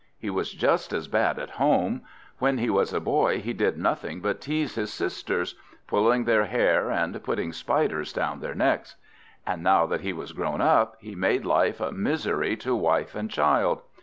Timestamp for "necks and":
8.55-9.61